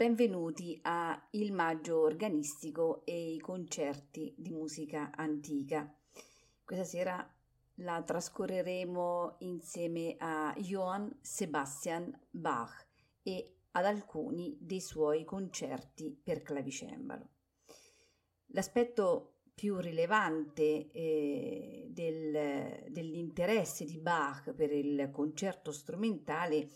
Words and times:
benvenuti 0.00 0.78
a 0.84 1.28
Il 1.32 1.52
Maggio 1.52 2.00
Organistico 2.00 3.04
e 3.04 3.34
i 3.34 3.38
concerti 3.38 4.34
di 4.34 4.48
musica 4.48 5.10
antica. 5.14 5.94
Questa 6.64 6.86
sera 6.86 7.34
la 7.74 8.02
trascorreremo 8.02 9.36
insieme 9.40 10.16
a 10.18 10.54
Johann 10.56 11.06
Sebastian 11.20 12.18
Bach 12.30 12.86
e 13.22 13.56
ad 13.72 13.84
alcuni 13.84 14.56
dei 14.58 14.80
suoi 14.80 15.22
concerti 15.24 16.18
per 16.24 16.40
clavicembalo. 16.40 17.28
L'aspetto 18.52 19.40
più 19.52 19.76
rilevante 19.80 20.90
eh, 20.92 21.88
del, 21.90 22.86
dell'interesse 22.88 23.84
di 23.84 23.98
Bach 23.98 24.54
per 24.54 24.72
il 24.72 25.10
concerto 25.12 25.70
strumentale 25.72 26.56
è 26.56 26.66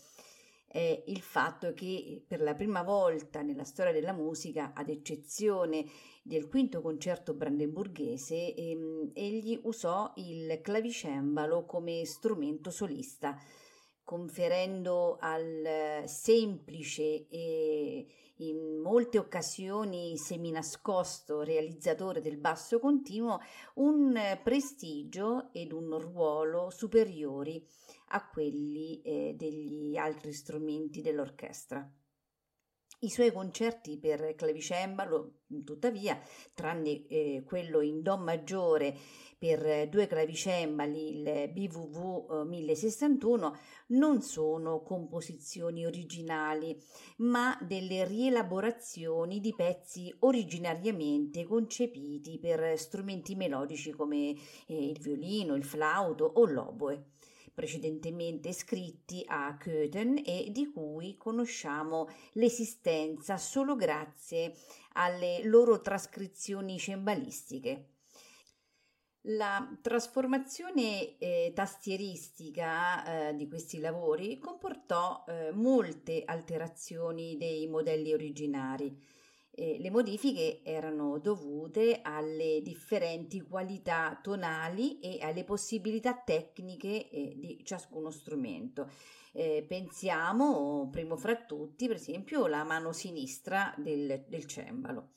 il 0.79 1.21
fatto 1.21 1.73
che 1.73 2.23
per 2.27 2.41
la 2.41 2.53
prima 2.53 2.83
volta 2.83 3.41
nella 3.41 3.63
storia 3.63 3.91
della 3.91 4.13
musica, 4.13 4.73
ad 4.75 4.89
eccezione 4.89 5.85
del 6.21 6.47
quinto 6.47 6.81
concerto 6.81 7.33
brandenburghese, 7.33 8.53
ehm, 8.53 9.11
egli 9.13 9.59
usò 9.63 10.11
il 10.15 10.59
clavicembalo 10.61 11.65
come 11.65 12.03
strumento 12.05 12.71
solista, 12.71 13.37
conferendo 14.03 15.17
al 15.19 16.03
semplice 16.05 17.27
e 17.27 18.07
in 18.37 18.79
molte 18.81 19.17
occasioni 19.17 20.17
seminascosto 20.17 21.41
realizzatore 21.41 22.21
del 22.21 22.37
basso 22.37 22.79
continuo 22.79 23.39
un 23.75 24.19
prestigio 24.43 25.49
ed 25.53 25.71
un 25.71 25.97
ruolo 25.97 26.69
superiori 26.69 27.65
a 28.09 28.27
quelli 28.27 29.01
eh, 29.01 29.33
degli 29.35 29.95
altri 29.97 30.33
strumenti 30.33 31.01
dell'orchestra. 31.01 31.89
I 32.99 33.09
suoi 33.09 33.31
concerti 33.31 33.99
per 33.99 34.33
clavicembalo, 34.35 35.41
tuttavia, 35.63 36.19
tranne 36.53 37.05
eh, 37.07 37.43
quello 37.45 37.81
in 37.81 38.01
Do 38.01 38.17
maggiore 38.17 38.97
per 39.37 39.89
due 39.89 40.07
clavicembali, 40.07 41.19
il 41.19 41.51
BVV 41.51 42.45
1061, 42.47 43.53
eh, 43.53 43.57
non 43.87 44.21
sono 44.21 44.81
composizioni 44.81 45.85
originali, 45.85 46.75
ma 47.17 47.55
delle 47.61 48.05
rielaborazioni 48.05 49.41
di 49.41 49.53
pezzi 49.53 50.11
originariamente 50.19 51.43
concepiti 51.43 52.39
per 52.39 52.79
strumenti 52.79 53.35
melodici 53.35 53.91
come 53.91 54.29
eh, 54.67 54.89
il 54.89 54.99
violino, 54.99 55.53
il 55.55 55.65
flauto 55.65 56.23
o 56.23 56.45
l'oboe 56.45 57.09
precedentemente 57.55 58.51
scritti 58.51 59.23
a 59.25 59.57
Köthen 59.57 60.21
e 60.23 60.49
di 60.51 60.69
cui 60.71 61.15
conosciamo 61.17 62.09
l'esistenza 62.33 63.37
solo 63.37 63.75
grazie 63.75 64.53
alle 64.93 65.41
loro 65.45 65.81
trascrizioni 65.81 66.77
cembalistiche. 66.77 67.91
La 69.29 69.75
trasformazione 69.81 71.17
eh, 71.17 71.51
tastieristica 71.55 73.29
eh, 73.29 73.35
di 73.35 73.47
questi 73.47 73.79
lavori 73.79 74.37
comportò 74.37 75.23
eh, 75.27 75.51
molte 75.51 76.23
alterazioni 76.25 77.35
dei 77.37 77.67
modelli 77.67 78.13
originari 78.13 78.95
eh, 79.57 79.77
le 79.79 79.89
modifiche 79.89 80.61
erano 80.63 81.17
dovute 81.19 82.01
alle 82.01 82.61
differenti 82.61 83.39
qualità 83.41 84.19
tonali 84.21 84.99
e 84.99 85.19
alle 85.21 85.45
possibilità 85.45 86.13
tecniche 86.13 87.09
eh, 87.09 87.35
di 87.37 87.61
ciascuno 87.63 88.11
strumento. 88.11 88.89
Eh, 89.31 89.65
pensiamo, 89.67 90.89
primo 90.91 91.15
fra 91.15 91.35
tutti, 91.35 91.87
per 91.87 91.95
esempio, 91.95 92.43
alla 92.43 92.63
mano 92.63 92.91
sinistra 92.91 93.73
del, 93.77 94.25
del 94.27 94.45
cembalo. 94.45 95.11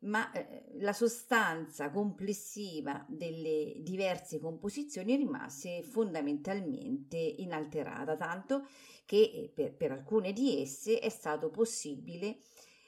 Ma 0.00 0.30
eh, 0.32 0.64
la 0.80 0.92
sostanza 0.92 1.90
complessiva 1.90 3.04
delle 3.08 3.76
diverse 3.78 4.38
composizioni 4.38 5.16
rimase 5.16 5.82
fondamentalmente 5.82 7.16
inalterata, 7.16 8.16
tanto 8.16 8.66
che 9.06 9.16
eh, 9.16 9.52
per, 9.54 9.74
per 9.74 9.92
alcune 9.92 10.32
di 10.32 10.60
esse 10.60 10.98
è 10.98 11.08
stato 11.08 11.48
possibile 11.48 12.38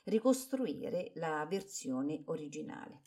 ricostruire 0.04 1.12
la 1.15 1.47
versione 1.48 2.22
originale. 2.26 3.03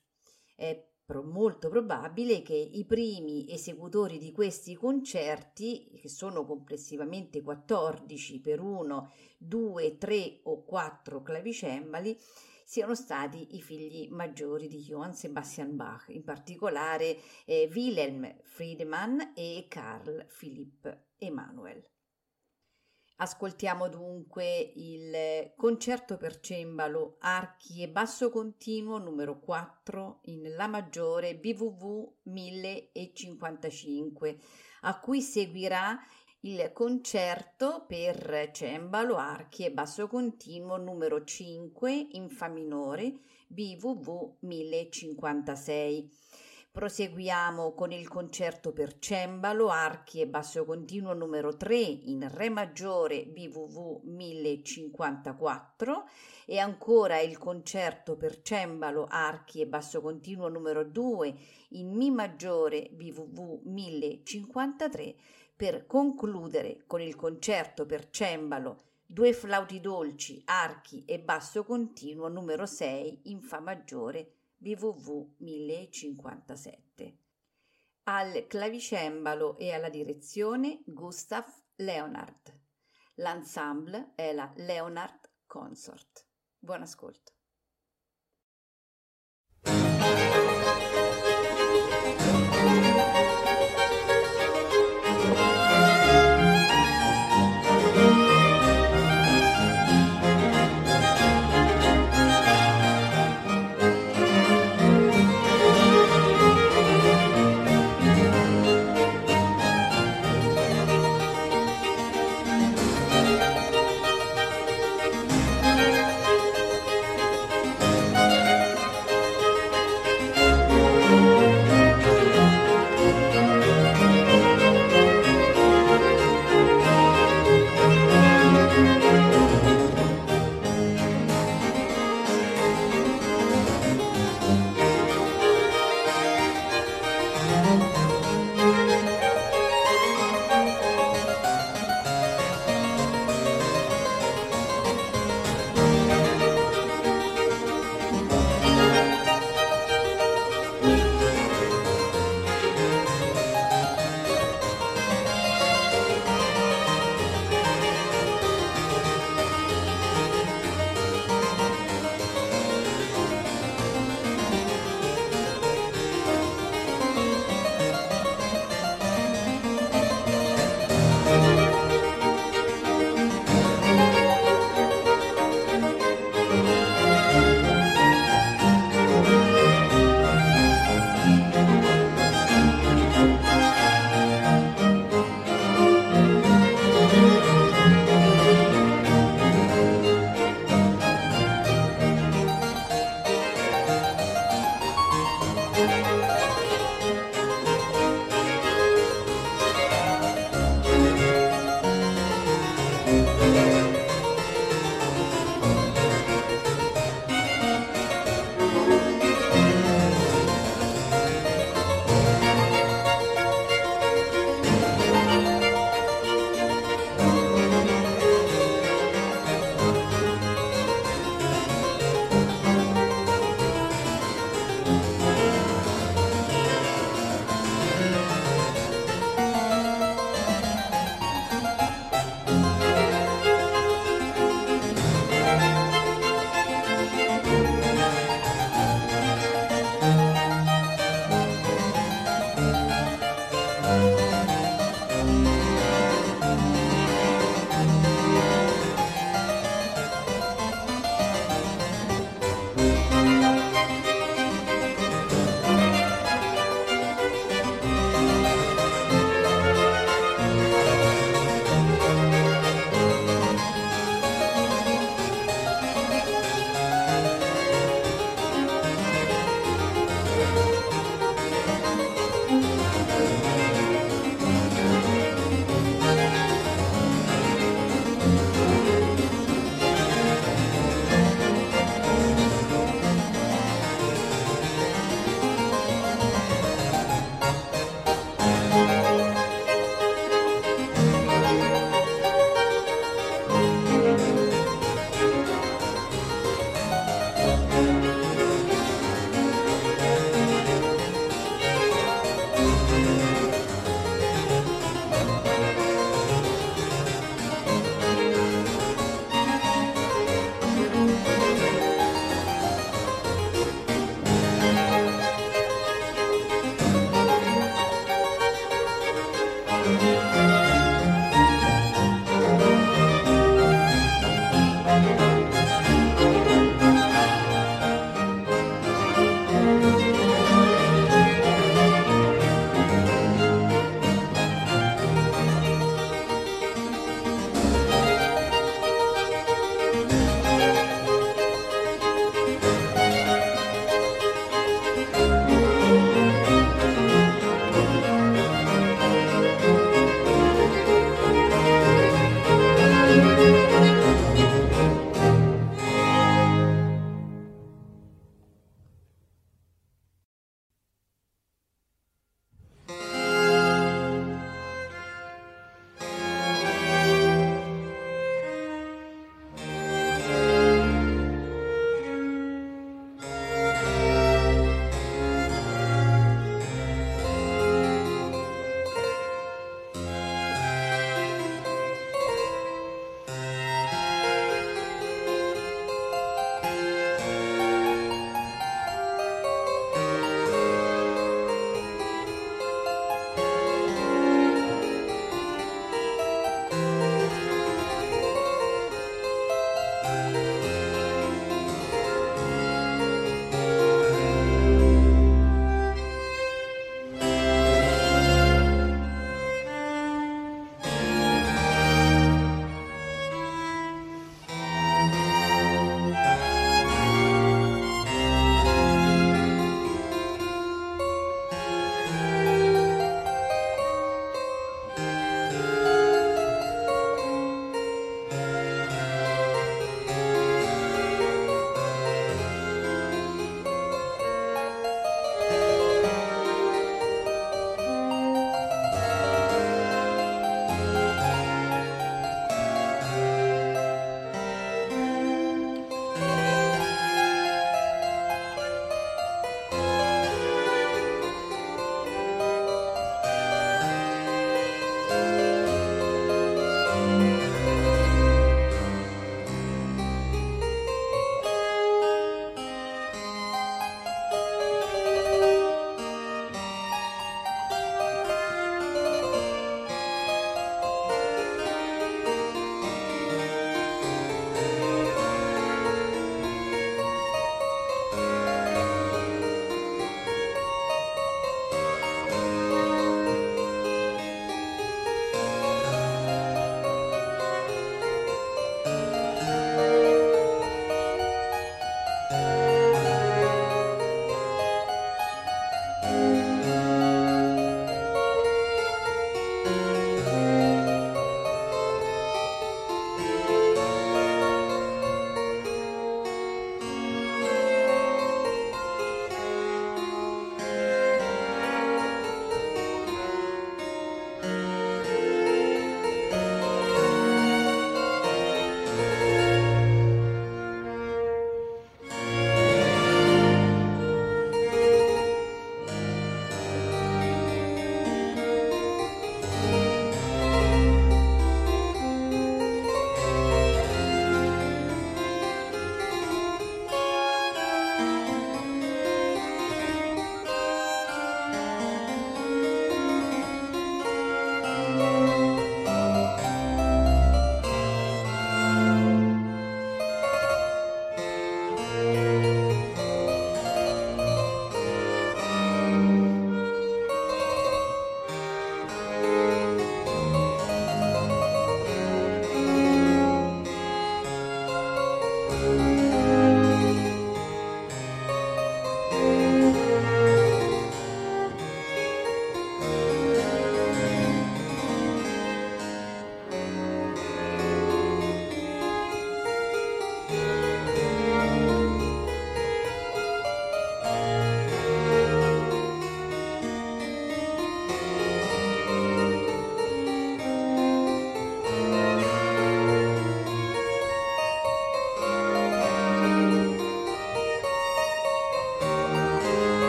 È 0.56 0.86
molto 1.24 1.70
probabile 1.70 2.42
che 2.42 2.56
i 2.56 2.84
primi 2.86 3.50
esecutori 3.50 4.18
di 4.18 4.34
questi 4.34 4.76
concerti, 4.76 5.90
che 5.96 6.10
sono 6.10 6.46
complessivamente 6.46 7.42
14 7.42 8.42
per 8.42 8.60
uno, 8.60 9.12
2, 9.38 9.98
3 9.98 10.40
o 10.44 10.64
4 10.64 11.22
clavicembali, 11.22 12.20
siano 12.66 12.96
stati 12.96 13.56
i 13.56 13.62
figli 13.62 14.10
maggiori 14.10 14.68
di 14.68 14.80
Johann 14.80 15.12
Sebastian 15.12 15.78
Bach, 15.78 16.10
in 16.10 16.26
particolare 16.26 17.18
eh, 17.46 17.70
Wilhelm 17.74 18.42
Friedemann 18.44 19.20
e 19.34 19.68
Carl 19.70 20.28
Philipp 20.38 20.86
Emanuel. 21.18 21.97
Ascoltiamo 23.20 23.90
dunque 23.90 24.74
il 24.76 25.52
concerto 25.56 26.18
per 26.18 26.40
cembalo, 26.40 27.16
archi 27.22 27.82
e 27.82 27.90
basso 27.90 28.30
continuo 28.30 29.00
numero 29.00 29.40
4 29.40 30.20
in 30.26 30.54
La 30.56 30.68
maggiore 30.68 31.36
BVV 31.36 32.12
1055, 32.22 34.38
a 34.82 35.00
cui 35.00 35.22
seguirà 35.22 35.98
il 36.42 36.72
concerto 36.74 37.86
per 37.88 38.52
cembalo, 38.54 39.16
archi 39.16 39.66
e 39.66 39.72
basso 39.72 40.08
continuo 40.08 40.78
numero 40.78 41.24
5 41.24 42.10
in 42.12 42.30
Fa 42.30 42.50
minore 42.50 43.14
BVV 43.48 44.36
1056. 44.42 46.12
Proseguiamo 46.78 47.74
con 47.74 47.92
il 47.92 48.08
concerto 48.08 48.72
per 48.72 49.00
cembalo, 49.00 49.70
archi 49.70 50.22
e 50.22 50.28
basso 50.28 50.64
continuo 50.64 51.14
numero 51.14 51.58
3 51.58 51.76
in 51.76 52.30
Re 52.32 52.50
maggiore 52.50 53.26
BVV 53.26 54.02
1054 54.04 56.08
e 56.46 56.60
ancora 56.60 57.20
il 57.20 57.40
concerto 57.40 58.16
per 58.16 58.44
cembalo, 58.44 59.08
archi 59.10 59.60
e 59.60 59.66
basso 59.66 60.02
continuo 60.02 60.50
numero 60.50 60.84
2 60.84 61.36
in 61.70 61.96
Mi 61.96 62.12
maggiore 62.12 62.90
BVV 62.92 63.62
1053 63.64 65.16
per 65.56 65.88
concludere 65.88 66.84
con 66.86 67.02
il 67.02 67.16
concerto 67.16 67.88
per 67.88 68.12
cembalo, 68.12 68.84
due 69.04 69.34
flauti 69.34 69.80
dolci, 69.80 70.44
archi 70.46 71.04
e 71.06 71.18
basso 71.18 71.64
continuo 71.64 72.28
numero 72.28 72.68
6 72.68 73.22
in 73.24 73.42
Fa 73.42 73.60
maggiore 73.60 74.34
BVV 74.58 75.36
1057. 75.38 77.18
Al 78.04 78.46
clavicembalo 78.48 79.58
e 79.58 79.72
alla 79.74 79.90
direzione 79.90 80.82
Gustav 80.86 81.46
Leonard. 81.76 82.60
L'ensemble 83.16 84.14
è 84.16 84.34
la 84.34 84.52
Leonard 84.56 85.32
Consort. 85.46 86.28
Buon 86.58 86.82
ascolto. 86.82 87.34